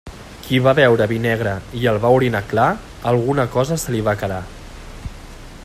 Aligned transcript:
Qui 0.45 0.59
va 0.67 0.71
beure 0.77 1.05
vi 1.11 1.19
negre 1.25 1.51
i 1.81 1.85
el 1.91 1.99
va 2.05 2.11
orinar 2.15 2.41
clar, 2.53 2.67
alguna 3.13 3.47
cosa 3.57 3.79
se 3.85 3.95
li 3.97 4.03
va 4.09 4.17
quedar. 4.23 4.41